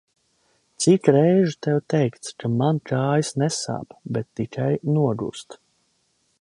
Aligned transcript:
Cik 0.83 1.09
reižu 1.15 1.57
tev 1.67 1.77
teikts, 1.93 2.33
ka 2.41 2.51
man 2.55 2.81
kājas 2.93 3.31
nesāp, 3.43 3.95
bet 4.17 4.31
tikai 4.41 4.73
nogurst. 4.97 5.59